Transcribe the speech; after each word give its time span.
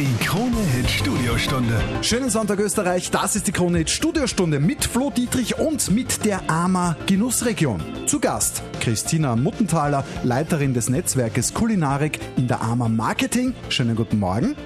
Die 0.00 0.24
Krone 0.24 0.56
Hit 0.56 0.88
Studiostunde. 0.88 1.78
Schönen 2.00 2.30
Sonntag 2.30 2.58
Österreich, 2.58 3.10
das 3.10 3.36
ist 3.36 3.46
die 3.48 3.52
Krone 3.52 3.76
Hit 3.76 3.90
Studiostunde 3.90 4.58
mit 4.58 4.86
Flo 4.86 5.10
Dietrich 5.10 5.58
und 5.58 5.90
mit 5.90 6.24
der 6.24 6.48
AMA 6.48 6.96
Genussregion. 7.04 7.82
Zu 8.06 8.18
Gast 8.18 8.62
Christina 8.80 9.36
Muttenthaler, 9.36 10.06
Leiterin 10.22 10.72
des 10.72 10.88
Netzwerkes 10.88 11.52
Kulinarik 11.52 12.18
in 12.38 12.48
der 12.48 12.62
AMA 12.62 12.88
Marketing. 12.88 13.52
Schönen 13.68 13.94
guten 13.94 14.18
Morgen. 14.18 14.56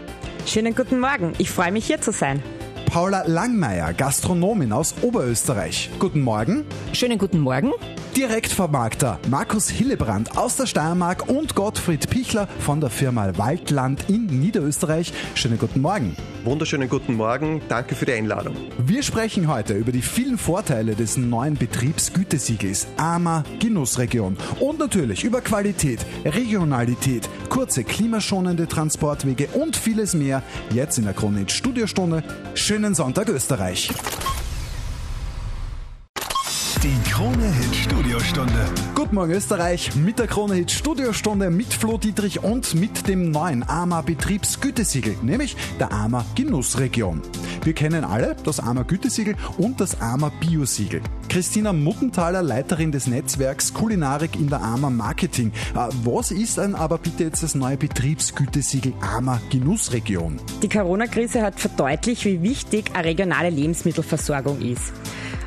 Schönen 0.47 0.73
guten 0.73 1.01
Morgen, 1.01 1.33
ich 1.39 1.51
freue 1.51 1.73
mich 1.73 1.85
hier 1.85 2.01
zu 2.01 2.13
sein. 2.13 2.41
Paula 2.95 3.25
Langmeier, 3.27 3.93
Gastronomin 3.93 4.71
aus 4.73 4.95
Oberösterreich. 5.03 5.91
Guten 5.99 6.21
Morgen. 6.21 6.65
Schönen 6.93 7.19
guten 7.19 7.41
Morgen. 7.41 7.73
Direktvermarkter 8.17 9.19
Markus 9.29 9.69
Hillebrand 9.69 10.39
aus 10.39 10.55
der 10.55 10.67
Steiermark 10.67 11.29
und 11.29 11.57
Gottfried 11.57 12.09
Pichler 12.09 12.47
von 12.61 12.81
der 12.81 12.91
Firma 12.91 13.37
Waldland 13.37 14.09
in 14.09 14.27
Niederösterreich. 14.27 15.13
Schönen 15.35 15.59
guten 15.59 15.81
Morgen. 15.81 16.15
Wunderschönen 16.45 16.91
guten 16.91 17.15
Morgen, 17.15 17.63
danke 17.69 17.95
für 17.95 18.05
die 18.05 18.13
Einladung. 18.13 18.55
Wir 18.77 19.03
sprechen 19.03 19.49
heute 19.49 19.73
über 19.73 19.93
die 19.93 20.03
vielen 20.03 20.37
Vorteile 20.37 20.95
des 20.95 21.17
neuen 21.17 21.55
Betriebsgütesiegels 21.55 22.87
AMA 22.99 23.45
Genussregion 23.61 24.37
und 24.61 24.79
natürlich 24.79 25.25
über 25.25 25.41
Qualität, 25.41 26.05
Regionalität, 26.23 27.31
kurze 27.49 27.83
klimaschonende 27.83 28.69
Transportwege 28.69 29.49
und 29.55 29.75
vieles 29.75 30.13
mehr. 30.13 30.43
Jetzt 30.71 30.99
in 30.99 31.05
der 31.05 31.15
Krone 31.15 31.49
Studiostunde. 31.49 32.23
Schönen 32.55 32.95
Sonntag 32.95 33.31
Österreich. 33.31 33.91
Die 36.85 37.11
Krone 37.11 37.51
Hit 37.51 37.75
Studiostunde. 37.75 38.67
Guten 38.95 39.15
Morgen 39.15 39.33
Österreich 39.33 39.97
mit 39.97 40.19
der 40.19 40.27
Krone 40.27 40.57
Hit 40.57 40.71
Studiostunde 40.71 41.49
mit 41.49 41.73
Flo 41.73 41.97
Dietrich 41.97 42.43
und 42.43 42.75
mit 42.75 43.09
dem 43.09 43.31
neuen 43.31 43.67
AMA 43.67 44.03
Betriebsgütesiegel, 44.03 45.17
nämlich 45.23 45.57
der 45.81 45.91
AMA 45.93 46.27
Genussregion. 46.35 47.23
Wir 47.63 47.73
kennen 47.73 48.05
alle 48.05 48.37
das 48.45 48.61
AMA 48.61 48.83
Gütesiegel 48.83 49.35
und 49.57 49.81
das 49.81 49.99
AMA 50.03 50.31
Biosiegel. 50.41 51.01
Christina 51.31 51.73
Muttenthaler, 51.73 52.43
Leiterin 52.43 52.93
des 52.93 53.07
Netzwerks 53.07 53.73
Kulinarik 53.73 54.37
in 54.37 54.51
der 54.51 54.61
AMA 54.61 54.91
Marketing. 54.91 55.53
Äh, 55.75 55.89
was 56.05 56.33
ist 56.33 56.59
denn 56.59 56.75
aber 56.75 56.99
bitte 56.99 57.25
jetzt 57.25 57.43
das 57.43 57.55
neue 57.55 57.79
Betriebsgütesiegel 57.79 58.93
AMA 59.01 59.41
Genussregion? 59.51 60.37
Die 60.63 60.69
Corona-Krise 60.69 61.41
hat 61.41 61.59
verdeutlicht, 61.59 62.27
wie 62.27 62.43
wichtig 62.43 62.91
eine 62.93 63.07
regionale 63.07 63.49
Lebensmittelversorgung 63.49 64.61
ist. 64.61 64.93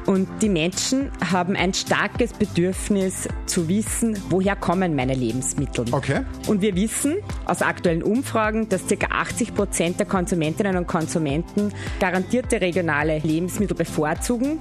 Und 0.07 0.29
die 0.41 0.47
Menschen 0.47 1.11
haben 1.31 1.57
ein 1.57 1.73
starkes 1.73 2.31
Bedürfnis 2.31 3.27
zu 3.45 3.67
wissen, 3.67 4.17
woher 4.29 4.55
kommen 4.55 4.95
meine 4.95 5.13
Lebensmittel. 5.13 5.83
Okay. 5.91 6.21
Und 6.47 6.61
wir 6.61 6.75
wissen 6.77 7.17
aus 7.45 7.61
aktuellen 7.61 8.01
Umfragen, 8.01 8.69
dass 8.69 8.87
ca. 8.87 9.07
80 9.09 9.53
Prozent 9.53 9.99
der 9.99 10.05
Konsumentinnen 10.05 10.77
und 10.77 10.87
Konsumenten 10.87 11.73
garantierte 11.99 12.61
regionale 12.61 13.19
Lebensmittel 13.19 13.75
bevorzugen 13.75 14.59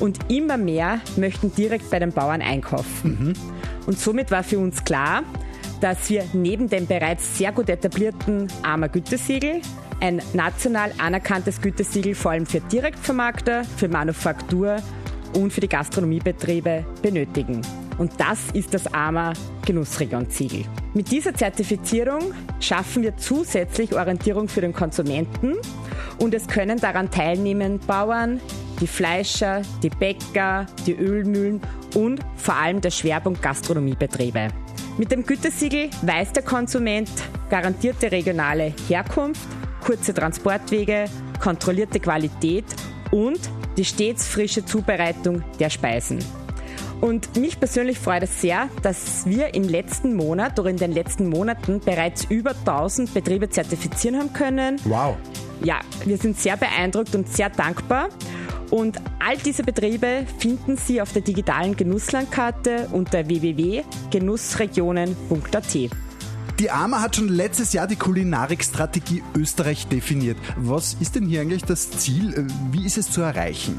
und 0.00 0.18
immer 0.28 0.56
mehr 0.56 1.00
möchten 1.16 1.54
direkt 1.54 1.90
bei 1.90 2.00
den 2.00 2.10
Bauern 2.10 2.42
einkaufen. 2.42 3.18
Mhm. 3.20 3.32
Und 3.86 4.00
somit 4.00 4.32
war 4.32 4.42
für 4.42 4.58
uns 4.58 4.82
klar, 4.82 5.22
dass 5.80 6.10
wir 6.10 6.24
neben 6.32 6.68
dem 6.68 6.86
bereits 6.86 7.38
sehr 7.38 7.52
gut 7.52 7.68
etablierten 7.68 8.48
Armer 8.62 8.88
Gütesiegel 8.88 9.60
ein 10.00 10.22
national 10.32 10.92
anerkanntes 10.98 11.60
Gütesiegel 11.60 12.14
vor 12.14 12.32
allem 12.32 12.46
für 12.46 12.60
Direktvermarkter, 12.60 13.64
für 13.64 13.88
Manufaktur 13.88 14.76
und 15.34 15.52
für 15.52 15.60
die 15.60 15.68
Gastronomiebetriebe 15.68 16.84
benötigen. 17.02 17.62
Und 17.98 18.12
das 18.18 18.38
ist 18.52 18.74
das 18.74 18.86
AMA 18.94 19.32
Genussregion-Ziegel. 19.66 20.64
Mit 20.94 21.10
dieser 21.10 21.34
Zertifizierung 21.34 22.32
schaffen 22.60 23.02
wir 23.02 23.16
zusätzlich 23.16 23.94
Orientierung 23.94 24.48
für 24.48 24.60
den 24.60 24.72
Konsumenten 24.72 25.56
und 26.18 26.32
es 26.32 26.46
können 26.46 26.78
daran 26.78 27.10
teilnehmen 27.10 27.80
Bauern, 27.80 28.40
die 28.80 28.86
Fleischer, 28.86 29.62
die 29.82 29.90
Bäcker, 29.90 30.66
die 30.86 30.94
Ölmühlen 30.94 31.60
und 31.94 32.20
vor 32.36 32.54
allem 32.54 32.80
der 32.80 32.90
Schwerpunkt 32.90 33.42
Gastronomiebetriebe. 33.42 34.48
Mit 34.98 35.12
dem 35.12 35.24
Gütesiegel 35.24 35.90
weiß 36.02 36.32
der 36.32 36.42
Konsument 36.42 37.08
garantierte 37.50 38.10
regionale 38.10 38.74
Herkunft, 38.88 39.46
kurze 39.80 40.12
Transportwege, 40.12 41.04
kontrollierte 41.40 42.00
Qualität 42.00 42.64
und 43.12 43.38
die 43.76 43.84
stets 43.84 44.26
frische 44.26 44.64
Zubereitung 44.64 45.44
der 45.60 45.70
Speisen. 45.70 46.18
Und 47.00 47.36
mich 47.36 47.60
persönlich 47.60 47.96
freut 47.96 48.24
es 48.24 48.40
sehr, 48.40 48.68
dass 48.82 49.24
wir 49.24 49.54
im 49.54 49.68
letzten 49.68 50.14
Monat 50.14 50.58
oder 50.58 50.68
in 50.68 50.78
den 50.78 50.90
letzten 50.90 51.28
Monaten 51.28 51.78
bereits 51.78 52.24
über 52.24 52.50
1000 52.50 53.14
Betriebe 53.14 53.48
zertifizieren 53.48 54.18
haben 54.18 54.32
können. 54.32 54.80
Wow. 54.82 55.16
Ja, 55.62 55.78
wir 56.06 56.18
sind 56.18 56.40
sehr 56.40 56.56
beeindruckt 56.56 57.14
und 57.14 57.28
sehr 57.28 57.50
dankbar. 57.50 58.08
Und 58.70 58.98
all 59.18 59.36
diese 59.38 59.62
Betriebe 59.62 60.26
finden 60.38 60.76
Sie 60.76 61.00
auf 61.00 61.12
der 61.12 61.22
digitalen 61.22 61.74
Genusslandkarte 61.76 62.88
unter 62.92 63.28
www.genussregionen.at. 63.28 65.76
Die 66.58 66.70
AMA 66.72 67.00
hat 67.00 67.14
schon 67.14 67.28
letztes 67.28 67.72
Jahr 67.72 67.86
die 67.86 67.94
Kulinarikstrategie 67.94 69.22
Österreich 69.36 69.86
definiert. 69.86 70.36
Was 70.56 70.94
ist 70.94 71.14
denn 71.14 71.26
hier 71.26 71.42
eigentlich 71.42 71.62
das 71.62 71.92
Ziel? 71.92 72.48
Wie 72.72 72.84
ist 72.84 72.98
es 72.98 73.12
zu 73.12 73.20
erreichen? 73.20 73.78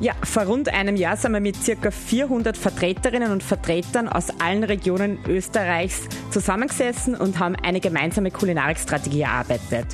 Ja, 0.00 0.12
vor 0.22 0.42
rund 0.42 0.68
einem 0.68 0.96
Jahr 0.96 1.16
sind 1.16 1.32
wir 1.32 1.40
mit 1.40 1.56
circa 1.56 1.90
400 1.90 2.58
Vertreterinnen 2.58 3.32
und 3.32 3.42
Vertretern 3.42 4.06
aus 4.06 4.26
allen 4.38 4.64
Regionen 4.64 5.18
Österreichs 5.26 6.02
zusammengesessen 6.30 7.14
und 7.14 7.38
haben 7.38 7.56
eine 7.56 7.80
gemeinsame 7.80 8.30
Kulinarikstrategie 8.30 9.22
erarbeitet. 9.22 9.86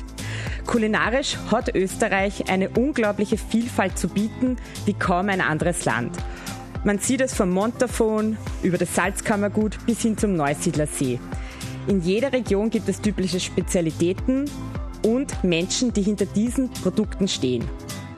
Kulinarisch 0.67 1.37
hat 1.49 1.73
Österreich 1.73 2.49
eine 2.49 2.69
unglaubliche 2.69 3.37
Vielfalt 3.37 3.97
zu 3.97 4.09
bieten 4.09 4.57
wie 4.85 4.93
kaum 4.93 5.29
ein 5.29 5.41
anderes 5.41 5.85
Land. 5.85 6.15
Man 6.83 6.99
sieht 6.99 7.21
es 7.21 7.33
vom 7.33 7.49
Montafon 7.49 8.37
über 8.61 8.77
das 8.77 8.93
Salzkammergut 8.93 9.77
bis 9.85 10.01
hin 10.01 10.17
zum 10.17 10.35
Neusiedlersee. 10.35 11.19
In 11.87 12.01
jeder 12.01 12.33
Region 12.33 12.69
gibt 12.69 12.89
es 12.89 13.01
typische 13.01 13.39
Spezialitäten 13.39 14.45
und 15.05 15.43
Menschen, 15.43 15.93
die 15.93 16.01
hinter 16.01 16.25
diesen 16.25 16.69
Produkten 16.69 17.29
stehen. 17.29 17.63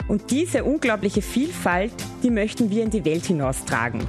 Und 0.07 0.31
diese 0.31 0.63
unglaubliche 0.63 1.21
Vielfalt, 1.21 1.93
die 2.23 2.31
möchten 2.31 2.71
wir 2.71 2.81
in 2.81 2.89
die 2.89 3.05
Welt 3.05 3.25
hinaustragen. 3.25 4.01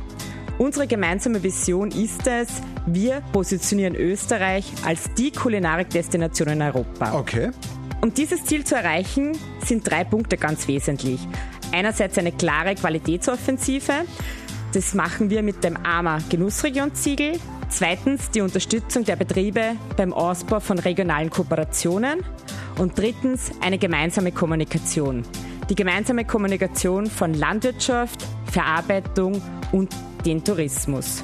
Unsere 0.57 0.87
gemeinsame 0.87 1.43
Vision 1.43 1.91
ist 1.91 2.27
es, 2.27 2.49
wir 2.87 3.23
positionieren 3.33 3.95
Österreich 3.95 4.73
als 4.85 5.13
die 5.15 5.31
Kulinarikdestination 5.31 6.49
in 6.49 6.63
Europa. 6.63 7.19
Okay. 7.19 7.51
Um 8.01 8.15
dieses 8.15 8.45
Ziel 8.45 8.65
zu 8.65 8.75
erreichen, 8.75 9.37
sind 9.63 9.89
drei 9.89 10.05
Punkte 10.05 10.39
ganz 10.39 10.67
wesentlich. 10.69 11.21
Einerseits 11.71 12.17
eine 12.17 12.33
klare 12.33 12.75
Qualitätsoffensive. 12.75 13.93
Das 14.73 14.95
machen 14.95 15.29
wir 15.29 15.43
mit 15.43 15.63
dem 15.65 15.77
AMA 15.77 16.19
Genussregion-Ziegel. 16.31 17.39
Zweitens 17.69 18.31
die 18.31 18.41
Unterstützung 18.41 19.05
der 19.05 19.17
Betriebe 19.17 19.77
beim 19.97 20.15
Ausbau 20.15 20.61
von 20.61 20.79
regionalen 20.79 21.29
Kooperationen. 21.29 22.25
Und 22.79 22.99
drittens 22.99 23.51
eine 23.61 23.77
gemeinsame 23.77 24.33
Kommunikation. 24.33 25.23
Die 25.69 25.75
gemeinsame 25.75 26.25
Kommunikation 26.25 27.07
von 27.07 27.35
Landwirtschaft, 27.35 28.27
Verarbeitung 28.51 29.43
und 29.73 29.95
den 30.25 30.43
Tourismus. 30.43 31.23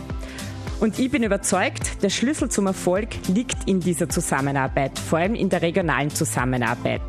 Und 0.81 0.99
ich 0.99 1.10
bin 1.10 1.22
überzeugt, 1.22 2.03
der 2.03 2.10
Schlüssel 2.10 2.50
zum 2.50 2.66
Erfolg 2.66 3.09
liegt 3.28 3.69
in 3.69 3.81
dieser 3.81 4.09
Zusammenarbeit, 4.09 4.99
vor 4.99 5.19
allem 5.19 5.34
in 5.34 5.49
der 5.49 5.62
regionalen 5.62 6.10
Zusammenarbeit. 6.10 7.00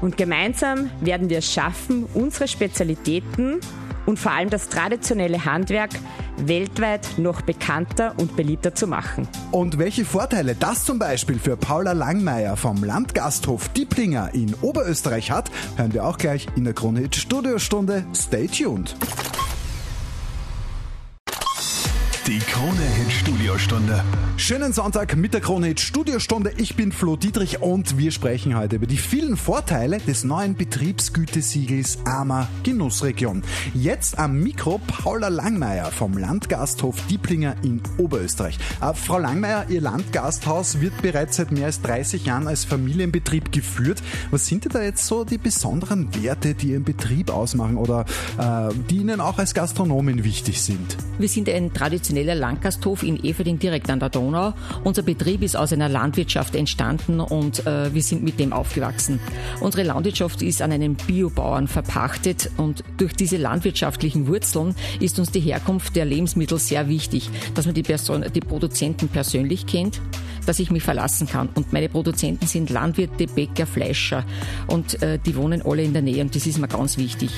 Und 0.00 0.16
gemeinsam 0.16 0.90
werden 1.00 1.30
wir 1.30 1.38
es 1.38 1.52
schaffen, 1.52 2.06
unsere 2.14 2.48
Spezialitäten 2.48 3.60
und 4.06 4.18
vor 4.18 4.32
allem 4.32 4.50
das 4.50 4.68
traditionelle 4.68 5.44
Handwerk 5.44 5.90
weltweit 6.36 7.16
noch 7.16 7.42
bekannter 7.42 8.14
und 8.18 8.36
beliebter 8.36 8.74
zu 8.74 8.86
machen. 8.86 9.28
Und 9.50 9.78
welche 9.78 10.04
Vorteile 10.04 10.54
das 10.54 10.84
zum 10.84 10.98
Beispiel 10.98 11.38
für 11.38 11.56
Paula 11.56 11.92
Langmeier 11.92 12.56
vom 12.56 12.82
Landgasthof 12.82 13.68
Dieplinger 13.70 14.34
in 14.34 14.54
Oberösterreich 14.60 15.30
hat, 15.30 15.50
hören 15.76 15.94
wir 15.94 16.04
auch 16.04 16.18
gleich 16.18 16.46
in 16.56 16.64
der 16.64 16.74
Kronhit 16.74 17.16
Studiostunde. 17.16 18.04
Stay 18.14 18.48
tuned. 18.48 18.96
Die 22.26 22.38
Krone 22.38 22.80
Hit 22.80 23.12
Studiostunde. 23.12 24.02
Schönen 24.38 24.72
Sonntag 24.72 25.14
mit 25.14 25.34
der 25.34 25.42
Krone 25.42 25.66
Hit 25.66 25.80
Studiostunde. 25.80 26.52
Ich 26.56 26.74
bin 26.74 26.90
Flo 26.90 27.16
Dietrich 27.16 27.60
und 27.60 27.98
wir 27.98 28.10
sprechen 28.12 28.56
heute 28.56 28.76
über 28.76 28.86
die 28.86 28.96
vielen 28.96 29.36
Vorteile 29.36 29.98
des 29.98 30.24
neuen 30.24 30.54
Betriebsgütesiegels 30.54 31.98
AMA 32.06 32.48
Genussregion. 32.62 33.42
Jetzt 33.74 34.18
am 34.18 34.38
Mikro 34.38 34.80
Paula 34.86 35.28
Langmeier 35.28 35.90
vom 35.92 36.16
Landgasthof 36.16 36.96
Dieplinger 37.08 37.56
in 37.62 37.82
Oberösterreich. 37.98 38.58
Äh, 38.80 38.94
Frau 38.94 39.18
Langmeier, 39.18 39.66
Ihr 39.68 39.82
Landgasthaus 39.82 40.80
wird 40.80 41.02
bereits 41.02 41.36
seit 41.36 41.52
mehr 41.52 41.66
als 41.66 41.82
30 41.82 42.24
Jahren 42.24 42.48
als 42.48 42.64
Familienbetrieb 42.64 43.52
geführt. 43.52 44.02
Was 44.30 44.46
sind 44.46 44.64
denn 44.64 44.72
da 44.72 44.82
jetzt 44.82 45.04
so 45.04 45.24
die 45.24 45.36
besonderen 45.38 46.14
Werte, 46.22 46.54
die 46.54 46.70
Ihren 46.70 46.84
Betrieb 46.84 47.28
ausmachen 47.28 47.76
oder 47.76 48.06
äh, 48.38 48.74
die 48.88 48.96
Ihnen 48.96 49.20
auch 49.20 49.36
als 49.36 49.52
Gastronomin 49.52 50.24
wichtig 50.24 50.62
sind? 50.62 50.96
Wir 51.18 51.28
sind 51.28 51.50
ein 51.50 51.72
traditionelles 51.72 52.13
traditioneller 52.14 52.34
Landgasthof 52.34 53.02
in 53.02 53.22
Everding 53.22 53.58
direkt 53.58 53.90
an 53.90 53.98
der 53.98 54.08
Donau. 54.08 54.54
Unser 54.84 55.02
Betrieb 55.02 55.42
ist 55.42 55.56
aus 55.56 55.72
einer 55.72 55.88
Landwirtschaft 55.88 56.54
entstanden 56.54 57.20
und 57.20 57.66
äh, 57.66 57.92
wir 57.92 58.02
sind 58.02 58.22
mit 58.22 58.38
dem 58.38 58.52
aufgewachsen. 58.52 59.20
Unsere 59.60 59.82
Landwirtschaft 59.82 60.42
ist 60.42 60.62
an 60.62 60.72
einen 60.72 60.94
Biobauern 60.94 61.66
verpachtet 61.66 62.50
und 62.56 62.84
durch 62.96 63.14
diese 63.14 63.36
landwirtschaftlichen 63.36 64.28
Wurzeln 64.28 64.74
ist 65.00 65.18
uns 65.18 65.30
die 65.32 65.40
Herkunft 65.40 65.96
der 65.96 66.04
Lebensmittel 66.04 66.58
sehr 66.58 66.88
wichtig, 66.88 67.30
dass 67.54 67.66
man 67.66 67.74
die, 67.74 67.82
Person, 67.82 68.24
die 68.32 68.40
Produzenten 68.40 69.08
persönlich 69.08 69.66
kennt, 69.66 70.00
dass 70.44 70.58
ich 70.58 70.70
mich 70.70 70.82
verlassen 70.82 71.26
kann. 71.26 71.48
Und 71.54 71.72
meine 71.72 71.88
Produzenten 71.88 72.46
sind 72.46 72.70
Landwirte, 72.70 73.26
Bäcker, 73.26 73.66
Fleischer 73.66 74.24
und 74.66 75.02
äh, 75.02 75.18
die 75.24 75.36
wohnen 75.36 75.62
alle 75.62 75.82
in 75.82 75.92
der 75.92 76.02
Nähe 76.02 76.22
und 76.22 76.34
das 76.34 76.46
ist 76.46 76.58
mir 76.58 76.68
ganz 76.68 76.98
wichtig. 76.98 77.30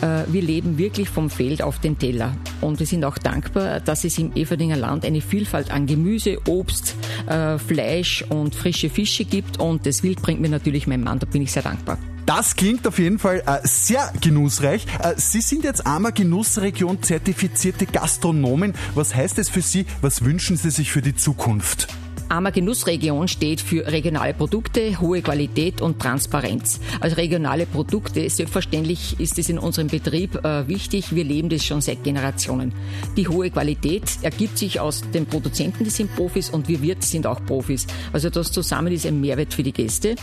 Äh, 0.00 0.24
wir 0.28 0.42
leben 0.42 0.78
wirklich 0.78 1.08
vom 1.08 1.30
Feld 1.30 1.62
auf 1.62 1.78
den 1.78 1.98
Teller 1.98 2.36
und 2.60 2.78
wir 2.78 2.86
sind 2.86 3.04
auch 3.04 3.18
dankbar, 3.18 3.80
dass 3.80 4.04
es 4.04 4.18
im 4.18 4.34
Everdinger 4.34 4.76
Land 4.76 5.04
eine 5.04 5.20
Vielfalt 5.20 5.70
an 5.70 5.86
Gemüse, 5.86 6.38
Obst, 6.46 6.94
äh, 7.26 7.58
Fleisch 7.58 8.24
und 8.28 8.54
frische 8.54 8.90
Fische 8.90 9.24
gibt 9.24 9.60
und 9.60 9.86
das 9.86 10.02
Wild 10.02 10.22
bringt 10.22 10.40
mir 10.40 10.48
natürlich 10.48 10.86
mein 10.86 11.02
Mann, 11.02 11.18
da 11.18 11.26
bin 11.26 11.42
ich 11.42 11.52
sehr 11.52 11.62
dankbar. 11.62 11.98
Das 12.28 12.56
klingt 12.56 12.86
auf 12.86 12.98
jeden 12.98 13.18
Fall 13.18 13.42
äh, 13.46 13.66
sehr 13.66 14.12
genussreich. 14.20 14.84
Äh, 15.02 15.14
Sie 15.16 15.40
sind 15.40 15.64
jetzt 15.64 15.86
einmal 15.86 16.12
Genussregion 16.12 17.02
zertifizierte 17.02 17.86
Gastronomen. 17.86 18.74
Was 18.94 19.14
heißt 19.14 19.38
das 19.38 19.48
für 19.48 19.62
Sie? 19.62 19.86
Was 20.02 20.22
wünschen 20.22 20.58
Sie 20.58 20.70
sich 20.70 20.92
für 20.92 21.00
die 21.00 21.16
Zukunft? 21.16 21.88
AMA 22.28 22.50
Genussregion 22.50 23.26
steht 23.26 23.60
für 23.60 23.86
regionale 23.86 24.34
Produkte, 24.34 25.00
hohe 25.00 25.22
Qualität 25.22 25.80
und 25.80 25.98
Transparenz. 25.98 26.78
Als 27.00 27.16
regionale 27.16 27.64
Produkte, 27.64 28.28
selbstverständlich 28.28 29.18
ist 29.18 29.38
es 29.38 29.48
in 29.48 29.58
unserem 29.58 29.88
Betrieb 29.88 30.44
äh, 30.44 30.68
wichtig. 30.68 31.14
Wir 31.14 31.24
leben 31.24 31.48
das 31.48 31.64
schon 31.64 31.80
seit 31.80 32.04
Generationen. 32.04 32.74
Die 33.16 33.28
hohe 33.28 33.50
Qualität 33.50 34.04
ergibt 34.20 34.58
sich 34.58 34.78
aus 34.78 35.02
den 35.10 35.24
Produzenten, 35.24 35.84
die 35.84 35.90
sind 35.90 36.14
Profis 36.14 36.50
und 36.50 36.68
wir 36.68 36.82
Wirte 36.82 37.06
sind 37.06 37.26
auch 37.26 37.42
Profis. 37.46 37.86
Also 38.12 38.28
das 38.28 38.52
zusammen 38.52 38.92
ist 38.92 39.06
ein 39.06 39.20
Mehrwert 39.20 39.54
für 39.54 39.62
die 39.62 39.72
Gäste 39.72 40.14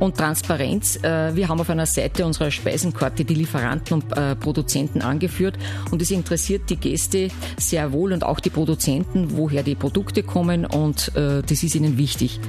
und 0.00 0.16
Transparenz. 0.16 0.96
Äh, 0.96 1.36
wir 1.36 1.48
haben 1.48 1.60
auf 1.60 1.70
einer 1.70 1.86
Seite 1.86 2.26
unserer 2.26 2.50
Speisenkarte 2.50 3.24
die 3.24 3.34
Lieferanten 3.34 4.02
und 4.02 4.16
äh, 4.16 4.34
Produzenten 4.34 5.02
angeführt 5.02 5.56
und 5.90 6.02
es 6.02 6.10
interessiert 6.10 6.68
die 6.70 6.76
Gäste 6.76 7.28
sehr 7.58 7.92
wohl 7.92 8.12
und 8.12 8.24
auch 8.24 8.40
die 8.40 8.50
Produzenten, 8.50 9.36
woher 9.36 9.62
die 9.62 9.76
Produkte 9.76 10.22
kommen 10.22 10.66
und 10.66 11.14
äh, 11.14 11.42
das 11.42 11.62
ist 11.62 11.74
ihnen 11.74 11.98
wichtig. 11.98 12.40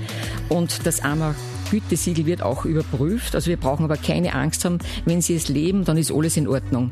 Und 0.50 0.86
das 0.86 1.02
AMA 1.02 1.36
Gütesiegel 1.72 2.26
wird 2.26 2.44
auch 2.44 2.66
überprüft. 2.66 3.34
Also 3.34 3.50
wir 3.50 3.58
brauchen 3.58 3.86
aber 3.86 3.98
keine 3.98 4.36
Angst 4.36 4.66
haben, 4.66 4.80
wenn 5.06 5.22
Sie 5.22 5.36
es 5.36 5.48
leben, 5.48 5.86
dann 5.86 5.98
ist 5.98 6.12
alles 6.12 6.38
in 6.38 6.48
Ordnung. 6.48 6.92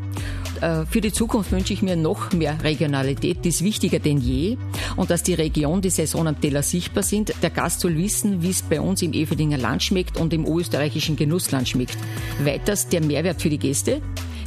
Äh, 0.62 0.86
für 0.86 1.02
die 1.02 1.12
Zukunft 1.12 1.52
wünsche 1.52 1.74
ich 1.74 1.81
mir 1.81 1.96
noch 1.96 2.31
mehr 2.31 2.58
Regionalität, 2.64 3.44
die 3.44 3.50
ist 3.50 3.64
wichtiger 3.64 4.00
denn 4.00 4.20
je 4.20 4.58
und 4.96 5.10
dass 5.10 5.22
die 5.22 5.34
Region, 5.34 5.81
die 5.81 5.90
Saison 5.90 6.28
am 6.28 6.40
Teller 6.40 6.64
sichtbar 6.64 7.04
sind. 7.04 7.34
Der 7.44 7.50
Gast 7.50 7.81
soll 7.81 7.98
wissen, 7.98 8.42
wie 8.42 8.50
es 8.50 8.62
bei 8.62 8.80
uns 8.80 9.02
im 9.02 9.14
Everdinger 9.14 9.58
Land 9.58 9.84
schmeckt 9.84 10.18
und 10.18 10.34
im 10.34 10.46
österreichischen 10.46 11.16
Genussland 11.16 11.68
schmeckt. 11.68 11.98
Weiters 12.44 12.88
der 12.88 13.04
Mehrwert 13.04 13.42
für 13.42 13.50
die 13.50 13.60
Gäste 13.60 14.02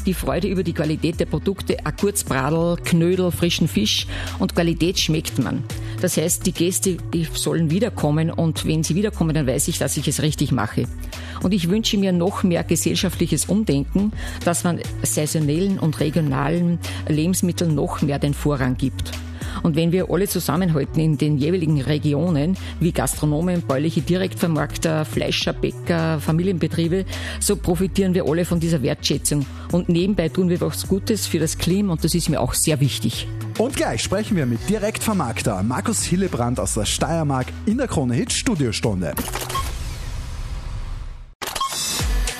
die 0.06 0.14
Freude 0.14 0.48
über 0.48 0.64
die 0.64 0.72
Qualität 0.72 1.20
der 1.20 1.26
Produkte, 1.26 1.76
ein 1.84 1.96
Kurzbradel, 1.96 2.76
Knödel, 2.84 3.30
frischen 3.30 3.68
Fisch 3.68 4.08
und 4.40 4.52
Qualität 4.52 4.98
schmeckt 4.98 5.38
man. 5.38 5.62
Das 6.02 6.16
heißt, 6.16 6.44
die 6.46 6.52
Gäste 6.52 6.96
die 7.14 7.28
sollen 7.32 7.70
wiederkommen 7.70 8.32
und 8.32 8.66
wenn 8.66 8.82
sie 8.82 8.96
wiederkommen, 8.96 9.34
dann 9.34 9.46
weiß 9.46 9.68
ich, 9.68 9.78
dass 9.78 9.96
ich 9.96 10.08
es 10.08 10.20
richtig 10.20 10.50
mache. 10.50 10.86
Und 11.44 11.54
ich 11.54 11.70
wünsche 11.70 11.96
mir 11.96 12.10
noch 12.10 12.42
mehr 12.42 12.64
gesellschaftliches 12.64 13.44
Umdenken, 13.44 14.10
dass 14.44 14.64
man 14.64 14.80
saisonellen 15.04 15.78
und 15.78 16.00
regionalen 16.00 16.80
Lebensmitteln 17.06 17.76
noch 17.76 18.02
mehr 18.02 18.18
den 18.18 18.34
Vorrang 18.34 18.76
gibt. 18.76 19.12
Und 19.62 19.76
wenn 19.76 19.92
wir 19.92 20.10
alle 20.10 20.28
zusammenhalten 20.28 21.00
in 21.00 21.18
den 21.18 21.38
jeweiligen 21.38 21.80
Regionen, 21.80 22.56
wie 22.80 22.92
Gastronomen, 22.92 23.62
bäuerliche 23.62 24.00
Direktvermarkter, 24.00 25.04
Fleischer, 25.04 25.52
Bäcker, 25.52 26.20
Familienbetriebe, 26.20 27.04
so 27.40 27.56
profitieren 27.56 28.14
wir 28.14 28.26
alle 28.26 28.44
von 28.44 28.60
dieser 28.60 28.82
Wertschätzung. 28.82 29.44
Und 29.70 29.88
nebenbei 29.88 30.28
tun 30.28 30.48
wir 30.48 30.60
was 30.60 30.88
Gutes 30.88 31.26
für 31.26 31.38
das 31.38 31.58
Klima 31.58 31.92
und 31.92 32.04
das 32.04 32.14
ist 32.14 32.28
mir 32.28 32.40
auch 32.40 32.54
sehr 32.54 32.80
wichtig. 32.80 33.26
Und 33.58 33.76
gleich 33.76 34.02
sprechen 34.02 34.36
wir 34.36 34.46
mit 34.46 34.68
Direktvermarkter 34.68 35.62
Markus 35.62 36.02
Hillebrand 36.02 36.58
aus 36.58 36.74
der 36.74 36.86
Steiermark 36.86 37.46
in 37.66 37.78
der 37.78 37.88
Krone 37.88 38.14
Hit 38.14 38.32
Studiostunde. 38.32 39.14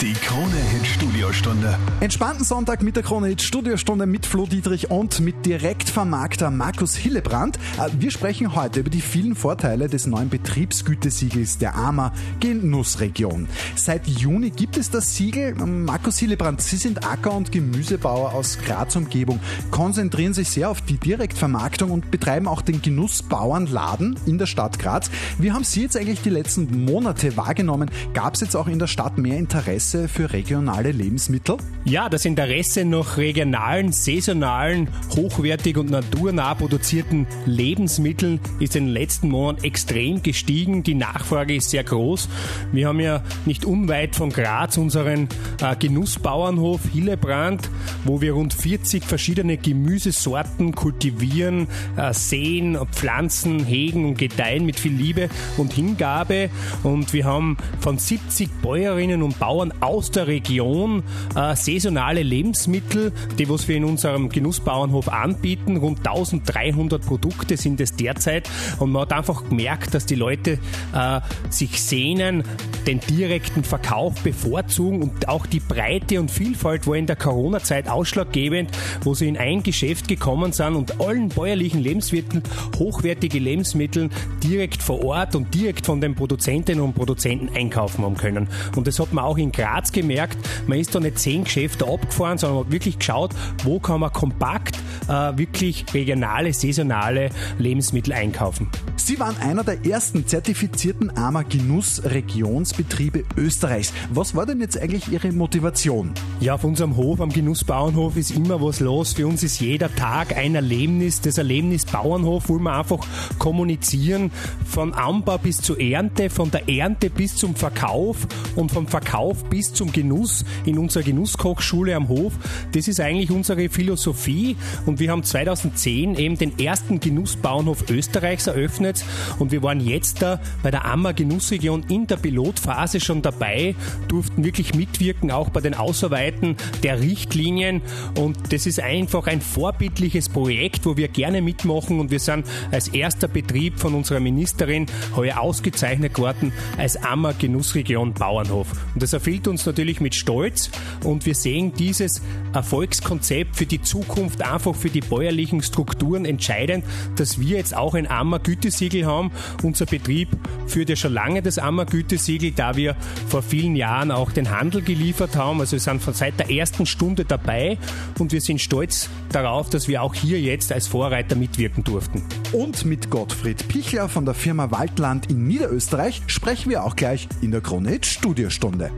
Die 0.02 0.14
Krone 0.14 0.56
Hit 0.56 0.84
Studiostunde. 0.84 1.78
Entspannten 2.00 2.44
Sonntag 2.44 2.82
mit 2.82 2.96
der 2.96 3.04
Krone 3.04 3.28
Hit 3.28 3.40
Studiostunde 3.40 4.04
mit 4.04 4.26
Flo 4.26 4.46
Dietrich 4.46 4.90
und 4.90 5.20
mit 5.20 5.46
Direktvermarkter 5.46 6.50
Markus 6.50 6.96
Hillebrand. 6.96 7.56
Äh, 7.78 7.88
wir 8.00 8.10
sprechen 8.10 8.56
heute 8.56 8.80
über 8.80 8.90
die 8.90 9.00
vielen 9.00 9.36
Vorteile 9.36 9.86
des 9.86 10.08
neuen 10.08 10.28
Betriebsgütesiegels 10.28 11.58
der 11.58 11.76
AMA 11.76 12.12
Genussregion. 12.40 13.46
Seit 13.76 14.08
Juni 14.08 14.50
gibt 14.50 14.76
es 14.76 14.90
das 14.90 15.14
Siegel. 15.14 15.54
Markus 15.54 16.18
Hillebrand, 16.18 16.60
Sie 16.62 16.78
sind 16.78 17.06
Acker- 17.06 17.36
und 17.36 17.52
Gemüsebauer 17.52 18.34
aus 18.34 18.58
Graz 18.58 18.96
Umgebung, 18.96 19.38
konzentrieren 19.70 20.34
sich 20.34 20.48
sehr 20.48 20.68
auf 20.68 20.80
die 20.80 20.96
Direktvermarktung 20.96 21.92
und 21.92 22.10
betreiben 22.10 22.48
auch 22.48 22.62
den 22.62 22.82
Genussbauernladen 22.82 24.18
in 24.26 24.38
der 24.38 24.46
Stadt 24.46 24.80
Graz. 24.80 25.12
Wie 25.38 25.52
haben 25.52 25.62
Sie 25.62 25.82
jetzt 25.82 25.96
eigentlich 25.96 26.22
die 26.22 26.30
letzten 26.30 26.86
Monate 26.86 27.36
wahrgenommen? 27.36 27.88
Gab 28.14 28.34
es 28.34 28.40
jetzt 28.40 28.56
auch 28.56 28.66
in 28.66 28.80
der 28.80 28.88
Stadt 28.88 29.16
mehr 29.16 29.38
Interesse 29.38 29.91
Interesse 29.92 30.08
für 30.08 30.32
regionale 30.32 30.90
Lebensmittel? 30.90 31.58
Ja, 31.84 32.08
das 32.08 32.24
Interesse 32.24 32.84
nach 32.84 33.18
regionalen, 33.18 33.92
saisonalen, 33.92 34.88
hochwertig 35.14 35.76
und 35.76 35.90
naturnah 35.90 36.54
produzierten 36.54 37.26
Lebensmitteln 37.44 38.40
ist 38.58 38.74
in 38.74 38.86
den 38.86 38.94
letzten 38.94 39.28
Monaten 39.28 39.64
extrem 39.64 40.22
gestiegen. 40.22 40.82
Die 40.82 40.94
Nachfrage 40.94 41.54
ist 41.54 41.70
sehr 41.70 41.84
groß. 41.84 42.28
Wir 42.72 42.88
haben 42.88 43.00
ja 43.00 43.22
nicht 43.44 43.66
unweit 43.66 44.16
von 44.16 44.30
Graz 44.30 44.78
unseren 44.78 45.28
äh, 45.60 45.76
Genussbauernhof 45.78 46.80
Hillebrand, 46.90 47.68
wo 48.04 48.20
wir 48.22 48.32
rund 48.32 48.54
40 48.54 49.04
verschiedene 49.04 49.58
Gemüsesorten 49.58 50.74
kultivieren, 50.74 51.66
äh, 51.96 52.14
säen, 52.14 52.78
pflanzen, 52.92 53.64
hegen 53.64 54.06
und 54.06 54.18
gedeihen 54.18 54.64
mit 54.64 54.80
viel 54.80 54.92
Liebe 54.92 55.28
und 55.58 55.72
Hingabe. 55.74 56.48
Und 56.82 57.12
wir 57.12 57.26
haben 57.26 57.58
von 57.80 57.98
70 57.98 58.48
Bäuerinnen 58.62 59.22
und 59.22 59.38
Bauern 59.38 59.72
aus 59.82 60.10
der 60.10 60.26
Region 60.26 61.02
äh, 61.34 61.56
saisonale 61.56 62.22
Lebensmittel, 62.22 63.12
die 63.38 63.48
was 63.48 63.68
wir 63.68 63.76
in 63.76 63.84
unserem 63.84 64.28
Genussbauernhof 64.28 65.08
anbieten. 65.08 65.76
Rund 65.76 65.98
1300 65.98 67.04
Produkte 67.04 67.56
sind 67.56 67.80
es 67.80 67.96
derzeit 67.96 68.48
und 68.78 68.92
man 68.92 69.02
hat 69.02 69.12
einfach 69.12 69.48
gemerkt, 69.48 69.94
dass 69.94 70.06
die 70.06 70.14
Leute 70.14 70.58
äh, 70.94 71.20
sich 71.50 71.82
sehnen, 71.82 72.44
den 72.86 73.00
direkten 73.00 73.64
Verkauf 73.64 74.20
bevorzugen 74.22 75.02
und 75.02 75.28
auch 75.28 75.46
die 75.46 75.60
Breite 75.60 76.20
und 76.20 76.30
Vielfalt 76.30 76.86
war 76.86 76.96
in 76.96 77.06
der 77.06 77.16
Corona-Zeit 77.16 77.88
ausschlaggebend, 77.88 78.70
wo 79.02 79.14
sie 79.14 79.28
in 79.28 79.36
ein 79.36 79.62
Geschäft 79.62 80.08
gekommen 80.08 80.52
sind 80.52 80.76
und 80.76 81.00
allen 81.00 81.28
bäuerlichen 81.28 81.80
Lebensmitteln 81.80 82.42
hochwertige 82.78 83.38
Lebensmittel 83.38 84.10
direkt 84.42 84.82
vor 84.82 85.04
Ort 85.04 85.34
und 85.34 85.52
direkt 85.54 85.86
von 85.86 86.00
den 86.00 86.14
Produzentinnen 86.14 86.82
und 86.82 86.94
Produzenten 86.94 87.48
einkaufen 87.54 88.04
haben 88.04 88.16
können. 88.16 88.48
Und 88.76 88.86
das 88.86 88.98
hat 88.98 89.12
man 89.12 89.24
auch 89.24 89.38
in 89.38 89.52
Graz 89.52 89.71
Graz 89.72 89.90
gemerkt, 89.90 90.36
man 90.66 90.78
ist 90.78 90.94
da 90.94 91.00
nicht 91.00 91.18
zehn 91.18 91.44
Geschäfte 91.44 91.86
abgefahren, 91.86 92.36
sondern 92.36 92.56
man 92.58 92.64
hat 92.66 92.72
wirklich 92.72 92.98
geschaut, 92.98 93.30
wo 93.64 93.80
kann 93.80 94.00
man 94.00 94.12
kompakt 94.12 94.76
äh, 95.08 95.12
wirklich 95.38 95.86
regionale, 95.94 96.52
saisonale 96.52 97.30
Lebensmittel 97.58 98.12
einkaufen. 98.12 98.68
Sie 98.96 99.18
waren 99.18 99.36
einer 99.38 99.64
der 99.64 99.84
ersten 99.84 100.26
zertifizierten 100.26 101.16
AMA 101.16 101.42
Genussregionsbetriebe 101.42 103.24
Österreichs. 103.36 103.92
Was 104.10 104.34
war 104.36 104.46
denn 104.46 104.60
jetzt 104.60 104.78
eigentlich 104.78 105.10
Ihre 105.10 105.32
Motivation? 105.32 106.12
Ja, 106.40 106.54
auf 106.54 106.64
unserem 106.64 106.96
Hof, 106.96 107.20
am 107.20 107.30
Genussbauernhof 107.30 108.16
ist 108.16 108.30
immer 108.30 108.60
was 108.60 108.80
los. 108.80 109.14
Für 109.14 109.26
uns 109.26 109.42
ist 109.42 109.60
jeder 109.60 109.92
Tag 109.94 110.36
ein 110.36 110.54
Erlebnis. 110.54 111.20
Das 111.20 111.38
Erlebnis 111.38 111.86
Bauernhof 111.86 112.48
wollen 112.48 112.62
wir 112.64 112.78
einfach 112.78 113.04
kommunizieren. 113.38 114.30
Von 114.66 114.92
Anbau 114.92 115.38
bis 115.38 115.58
zur 115.58 115.80
Ernte, 115.80 116.30
von 116.30 116.50
der 116.50 116.68
Ernte 116.68 117.10
bis 117.10 117.34
zum 117.36 117.54
Verkauf 117.56 118.18
und 118.54 118.70
vom 118.70 118.86
Verkauf 118.86 119.44
bis 119.52 119.74
zum 119.74 119.92
Genuss 119.92 120.46
in 120.64 120.78
unserer 120.78 121.02
Genusskochschule 121.02 121.94
am 121.94 122.08
Hof. 122.08 122.32
Das 122.72 122.88
ist 122.88 123.00
eigentlich 123.00 123.30
unsere 123.30 123.68
Philosophie 123.68 124.56
und 124.86 124.98
wir 124.98 125.10
haben 125.10 125.22
2010 125.22 126.14
eben 126.14 126.38
den 126.38 126.58
ersten 126.58 127.00
Genussbauernhof 127.00 127.90
Österreichs 127.90 128.46
eröffnet 128.46 129.04
und 129.38 129.52
wir 129.52 129.62
waren 129.62 129.80
jetzt 129.80 130.22
da 130.22 130.40
bei 130.62 130.70
der 130.70 130.86
Ammer 130.86 131.12
Genussregion 131.12 131.84
in 131.90 132.06
der 132.06 132.16
Pilotphase 132.16 132.98
schon 132.98 133.20
dabei, 133.20 133.74
durften 134.08 134.42
wirklich 134.42 134.74
mitwirken, 134.74 135.30
auch 135.30 135.50
bei 135.50 135.60
den 135.60 135.74
Ausarbeiten 135.74 136.56
der 136.82 137.02
Richtlinien 137.02 137.82
und 138.18 138.54
das 138.54 138.64
ist 138.64 138.80
einfach 138.80 139.26
ein 139.26 139.42
vorbildliches 139.42 140.30
Projekt, 140.30 140.86
wo 140.86 140.96
wir 140.96 141.08
gerne 141.08 141.42
mitmachen 141.42 142.00
und 142.00 142.10
wir 142.10 142.20
sind 142.20 142.46
als 142.70 142.88
erster 142.88 143.28
Betrieb 143.28 143.78
von 143.78 143.94
unserer 143.94 144.20
Ministerin 144.20 144.86
heuer 145.14 145.38
ausgezeichnet 145.38 146.18
worden 146.18 146.54
als 146.78 146.96
Ammer 146.96 147.34
Genussregion 147.34 148.14
Bauernhof. 148.14 148.68
Und 148.94 149.02
das 149.02 149.12
erfüllt 149.12 149.41
uns 149.48 149.66
natürlich 149.66 150.00
mit 150.00 150.14
Stolz 150.14 150.70
und 151.04 151.26
wir 151.26 151.34
sehen 151.34 151.72
dieses 151.74 152.22
Erfolgskonzept 152.52 153.56
für 153.56 153.66
die 153.66 153.80
Zukunft 153.80 154.42
einfach 154.42 154.74
für 154.74 154.90
die 154.90 155.00
bäuerlichen 155.00 155.62
Strukturen 155.62 156.24
entscheidend, 156.24 156.84
dass 157.16 157.40
wir 157.40 157.56
jetzt 157.56 157.76
auch 157.76 157.94
ein 157.94 158.10
Ammer 158.10 158.38
Gütesiegel 158.38 159.06
haben. 159.06 159.30
Unser 159.62 159.86
Betrieb 159.86 160.28
führt 160.66 160.88
ja 160.88 160.96
schon 160.96 161.12
lange 161.12 161.42
das 161.42 161.58
Ammer 161.58 161.86
Gütesiegel, 161.86 162.52
da 162.52 162.76
wir 162.76 162.96
vor 163.28 163.42
vielen 163.42 163.76
Jahren 163.76 164.10
auch 164.10 164.32
den 164.32 164.50
Handel 164.50 164.82
geliefert 164.82 165.36
haben. 165.36 165.60
Also 165.60 165.72
wir 165.72 165.80
sind 165.80 166.02
von 166.02 166.14
seit 166.14 166.38
der 166.38 166.50
ersten 166.50 166.86
Stunde 166.86 167.24
dabei 167.24 167.78
und 168.18 168.32
wir 168.32 168.40
sind 168.40 168.60
stolz 168.60 169.08
darauf, 169.30 169.70
dass 169.70 169.88
wir 169.88 170.02
auch 170.02 170.14
hier 170.14 170.40
jetzt 170.40 170.72
als 170.72 170.86
Vorreiter 170.86 171.36
mitwirken 171.36 171.84
durften. 171.84 172.22
Und 172.52 172.84
mit 172.84 173.10
Gottfried 173.10 173.68
Pichler 173.68 174.08
von 174.08 174.24
der 174.24 174.34
Firma 174.34 174.70
Waldland 174.70 175.30
in 175.30 175.46
Niederösterreich 175.46 176.22
sprechen 176.26 176.70
wir 176.70 176.84
auch 176.84 176.96
gleich 176.96 177.28
in 177.40 177.50
der 177.50 177.60
Krone 177.60 177.98
Studiostunde. 178.02 178.90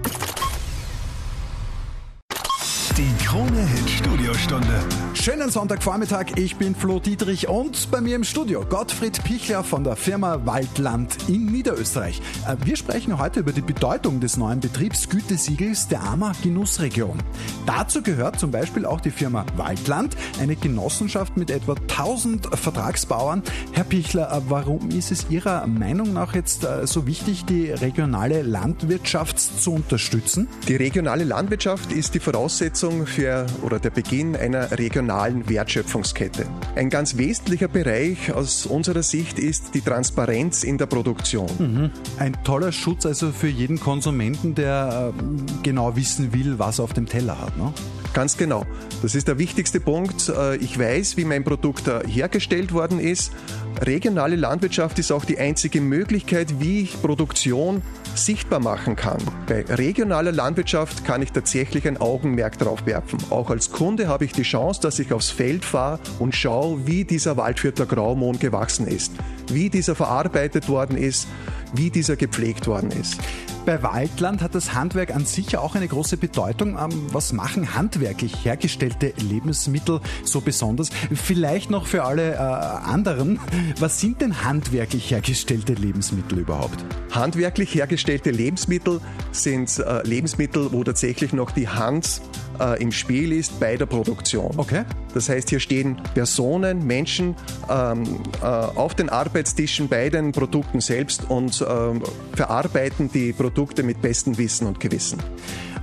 Krone 3.34 3.66
Hit 3.66 3.90
Studiostunde. 3.90 4.80
Schönen 5.14 5.50
Sonntagvormittag, 5.50 6.36
ich 6.36 6.54
bin 6.54 6.76
Flo 6.76 7.00
Dietrich 7.00 7.48
und 7.48 7.90
bei 7.90 8.00
mir 8.00 8.14
im 8.14 8.22
Studio 8.22 8.64
Gottfried 8.64 9.24
Pichler 9.24 9.64
von 9.64 9.82
der 9.82 9.96
Firma 9.96 10.44
Waldland 10.44 11.16
in 11.28 11.46
Niederösterreich. 11.46 12.20
Äh, 12.46 12.56
wir 12.64 12.76
sprechen 12.76 13.18
heute 13.18 13.40
über 13.40 13.50
die 13.50 13.62
Bedeutung 13.62 14.20
des 14.20 14.36
neuen 14.36 14.60
Betriebsgütesiegels 14.60 15.88
der 15.88 16.02
AMA 16.04 16.32
Genussregion. 16.44 17.18
Dazu 17.66 18.02
gehört 18.02 18.38
zum 18.38 18.52
Beispiel 18.52 18.86
auch 18.86 19.00
die 19.00 19.10
Firma 19.10 19.46
Waldland, 19.56 20.14
eine 20.38 20.54
Genossenschaft 20.54 21.36
mit 21.36 21.50
etwa 21.50 21.74
1000 21.74 22.54
Vertragsbauern. 22.54 23.42
Herr 23.72 23.84
Pichler, 23.84 24.30
äh, 24.30 24.42
warum 24.48 24.90
ist 24.90 25.10
es 25.10 25.26
Ihrer 25.30 25.66
Meinung 25.66 26.12
nach 26.12 26.36
jetzt 26.36 26.64
äh, 26.64 26.86
so 26.86 27.08
wichtig, 27.08 27.46
die 27.46 27.70
regionale 27.70 28.42
Landwirtschaft 28.42 29.40
zu 29.40 29.72
unterstützen? 29.72 30.46
Die 30.68 30.76
regionale 30.76 31.24
Landwirtschaft 31.24 31.90
ist 31.90 32.14
die 32.14 32.20
Voraussetzung 32.20 33.06
für 33.06 33.23
oder 33.62 33.78
der 33.78 33.90
Beginn 33.90 34.36
einer 34.36 34.70
regionalen 34.70 35.48
Wertschöpfungskette. 35.48 36.46
Ein 36.74 36.90
ganz 36.90 37.16
wesentlicher 37.16 37.68
Bereich 37.68 38.32
aus 38.32 38.66
unserer 38.66 39.02
Sicht 39.02 39.38
ist 39.38 39.74
die 39.74 39.80
Transparenz 39.80 40.62
in 40.62 40.78
der 40.78 40.86
Produktion. 40.86 41.48
Mhm. 41.58 41.90
Ein 42.18 42.36
toller 42.44 42.72
Schutz 42.72 43.06
also 43.06 43.30
für 43.30 43.48
jeden 43.48 43.80
Konsumenten, 43.80 44.54
der 44.54 45.12
äh, 45.14 45.62
genau 45.62 45.96
wissen 45.96 46.32
will, 46.32 46.58
was 46.58 46.78
er 46.78 46.84
auf 46.84 46.92
dem 46.92 47.06
Teller 47.06 47.40
hat. 47.40 47.56
Ne? 47.56 47.72
Ganz 48.12 48.36
genau. 48.36 48.64
Das 49.02 49.14
ist 49.14 49.26
der 49.26 49.38
wichtigste 49.38 49.80
Punkt. 49.80 50.28
Äh, 50.28 50.56
ich 50.56 50.78
weiß, 50.78 51.16
wie 51.16 51.24
mein 51.24 51.44
Produkt 51.44 51.90
hergestellt 52.06 52.72
worden 52.72 53.00
ist. 53.00 53.32
Regionale 53.80 54.36
Landwirtschaft 54.36 54.98
ist 54.98 55.10
auch 55.10 55.24
die 55.24 55.38
einzige 55.38 55.80
Möglichkeit, 55.80 56.60
wie 56.60 56.82
ich 56.82 57.00
Produktion 57.02 57.82
sichtbar 58.16 58.60
machen 58.60 58.96
kann. 58.96 59.18
Bei 59.46 59.64
regionaler 59.68 60.32
Landwirtschaft 60.32 61.04
kann 61.04 61.22
ich 61.22 61.32
tatsächlich 61.32 61.86
ein 61.86 61.96
Augenmerk 61.96 62.58
drauf 62.58 62.86
werfen. 62.86 63.18
Auch 63.30 63.50
als 63.50 63.70
Kunde 63.70 64.08
habe 64.08 64.24
ich 64.24 64.32
die 64.32 64.42
Chance, 64.42 64.80
dass 64.80 64.98
ich 64.98 65.12
aufs 65.12 65.30
Feld 65.30 65.64
fahre 65.64 66.00
und 66.18 66.34
schaue, 66.34 66.86
wie 66.86 67.04
dieser 67.04 67.36
Waldviertler 67.36 67.86
Graumohn 67.86 68.38
gewachsen 68.38 68.86
ist, 68.86 69.12
wie 69.48 69.70
dieser 69.70 69.94
verarbeitet 69.94 70.68
worden 70.68 70.96
ist, 70.96 71.28
wie 71.74 71.90
dieser 71.90 72.16
gepflegt 72.16 72.66
worden 72.66 72.90
ist. 72.90 73.20
Bei 73.64 73.82
Waldland 73.82 74.42
hat 74.42 74.54
das 74.54 74.74
Handwerk 74.74 75.14
an 75.14 75.24
sich 75.24 75.56
auch 75.56 75.74
eine 75.74 75.88
große 75.88 76.18
Bedeutung. 76.18 76.76
Ähm, 76.78 77.06
was 77.12 77.32
machen 77.32 77.74
handwerklich 77.74 78.44
hergestellte 78.44 79.14
Lebensmittel 79.22 80.00
so 80.22 80.42
besonders? 80.42 80.90
Vielleicht 81.14 81.70
noch 81.70 81.86
für 81.86 82.04
alle 82.04 82.34
äh, 82.34 82.36
anderen. 82.36 83.40
Was 83.80 84.00
sind 84.00 84.20
denn 84.20 84.44
handwerklich 84.44 85.10
hergestellte 85.10 85.72
Lebensmittel 85.72 86.40
überhaupt? 86.40 86.84
Handwerklich 87.10 87.74
hergestellte 87.74 88.30
Lebensmittel 88.30 89.00
sind 89.32 89.78
äh, 89.78 90.02
Lebensmittel, 90.06 90.70
wo 90.72 90.84
tatsächlich 90.84 91.32
noch 91.32 91.50
die 91.50 91.68
Hand 91.68 92.20
äh, 92.60 92.82
im 92.82 92.92
Spiel 92.92 93.32
ist 93.32 93.58
bei 93.60 93.76
der 93.76 93.86
Produktion. 93.86 94.52
Okay. 94.58 94.84
Das 95.14 95.28
heißt, 95.28 95.48
hier 95.48 95.60
stehen 95.60 95.96
Personen, 96.12 96.86
Menschen 96.86 97.36
ähm, 97.70 98.02
äh, 98.42 98.44
auf 98.44 98.94
den 98.94 99.08
Arbeitstischen 99.08 99.88
bei 99.88 100.10
den 100.10 100.32
Produkten 100.32 100.80
selbst 100.80 101.30
und 101.30 101.64
ähm, 101.66 102.02
verarbeiten 102.34 103.10
die 103.12 103.32
Produkte 103.32 103.84
mit 103.84 104.02
bestem 104.02 104.36
Wissen 104.36 104.66
und 104.66 104.80
Gewissen. 104.80 105.18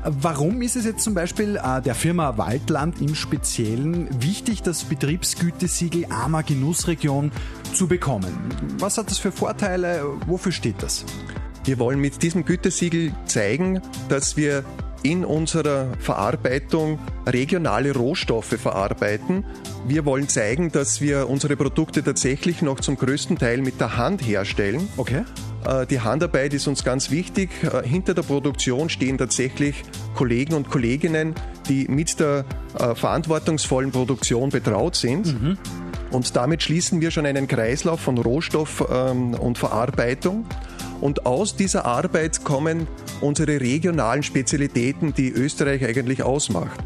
Warum 0.04 0.62
ist 0.64 0.76
es 0.76 0.86
jetzt 0.86 1.04
zum 1.04 1.14
Beispiel 1.14 1.58
äh, 1.64 1.82
der 1.82 1.96
Firma 1.96 2.38
Waldland 2.38 3.02
im 3.02 3.14
Speziellen 3.16 4.10
wichtig, 4.22 4.64
das 4.64 4.84
Betriebsgütesiegel 4.84 6.08
Armer 6.10 6.44
Genussregion 6.44 7.32
zu 7.74 7.88
bekommen? 7.88 8.34
Was 8.80 8.98
hat 8.98 9.12
das 9.12 9.20
für 9.20 9.32
Vorteile? 9.32 10.04
Wofür 10.26 10.52
steht 10.52 10.82
das? 10.82 11.06
Wir 11.64 11.78
wollen 11.78 12.00
mit 12.00 12.24
diesem 12.24 12.44
Gütesiegel 12.44 13.14
zeigen, 13.26 13.82
dass 14.10 14.36
wir 14.36 14.66
in 15.03 15.25
unserer 15.25 15.93
Verarbeitung 16.00 17.00
regionale 17.25 17.93
Rohstoffe 17.93 18.58
verarbeiten. 18.60 19.46
Wir 19.88 20.05
wollen 20.05 20.27
zeigen, 20.27 20.72
dass 20.72 21.01
wir 21.01 21.29
unsere 21.29 21.55
Produkte 21.55 22.03
tatsächlich 22.03 22.62
noch 22.62 22.79
zum 22.79 22.98
größten 22.98 23.38
Teil 23.38 23.62
mit 23.62 23.79
der 23.79 23.98
Hand 23.98 24.25
herstellen. 24.25 24.88
Okay. 24.98 25.24
Äh, 25.65 25.86
die 25.88 26.00
Handarbeit 26.00 26.53
ist 26.53 26.67
uns 26.67 26.84
ganz 26.84 27.12
wichtig. 27.12 27.50
Äh, 27.63 27.88
hinter 27.88 28.13
der 28.13 28.24
Produktion 28.24 28.89
stehen 28.89 29.17
tatsächlich 29.17 29.84
Kollegen 30.15 30.53
und 30.53 30.70
Kolleginnen, 30.70 31.36
die 31.67 31.88
mit 31.88 32.20
der 32.20 32.46
äh, 32.77 32.96
verantwortungsvollen 32.96 33.91
Produktion 33.91 34.50
betraut 34.50 34.96
sind. 34.96 35.41
Mhm. 35.41 35.58
Und 36.12 36.36
damit 36.36 36.62
schließen 36.62 37.00
wir 37.00 37.10
schon 37.10 37.25
einen 37.25 37.48
Kreislauf 37.48 38.01
von 38.01 38.17
Rohstoff 38.17 38.84
ähm, 38.91 39.34
und 39.34 39.58
Verarbeitung. 39.58 40.46
Und 41.01 41.25
aus 41.25 41.55
dieser 41.55 41.86
Arbeit 41.86 42.43
kommen 42.43 42.88
unsere 43.20 43.60
regionalen 43.60 44.24
Spezialitäten, 44.24 45.13
die 45.13 45.31
Österreich 45.31 45.84
eigentlich 45.84 46.24
ausmacht. 46.24 46.79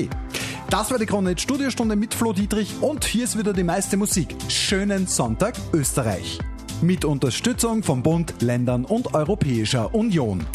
Das 0.70 0.92
war 0.92 1.00
die 1.00 1.06
Krone 1.06 1.38
Studiostunde 1.38 1.96
mit 1.96 2.14
Flo 2.14 2.34
Dietrich 2.34 2.76
und 2.82 3.04
hier 3.04 3.26
ist 3.26 3.38
wieder 3.38 3.54
die 3.54 3.64
meiste 3.64 3.98
Musik. 3.98 4.36
Schönen 4.48 5.08
Sonntag 5.08 5.56
Österreich. 5.74 6.40
Mit 6.82 7.06
Unterstützung 7.06 7.84
von 7.84 8.04
Bund, 8.04 8.36
Ländern 8.40 8.86
und 8.86 9.14
Europäischer 9.14 9.94
Union. 9.94 10.46